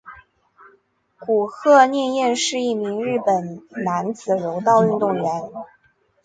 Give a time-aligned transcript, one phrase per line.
[1.19, 5.25] 古贺稔彦是一名日本男子柔道运动员。